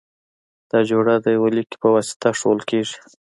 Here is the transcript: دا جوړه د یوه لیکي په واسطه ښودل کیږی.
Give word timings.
دا 0.69 0.79
جوړه 0.89 1.13
د 1.19 1.25
یوه 1.35 1.49
لیکي 1.55 1.75
په 1.81 1.87
واسطه 1.93 2.27
ښودل 2.39 2.59
کیږی. 2.69 2.97